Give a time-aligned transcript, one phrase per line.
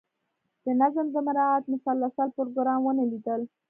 [0.65, 3.41] د نظم د مراعات مسلسل پروګرام ونه لیدل.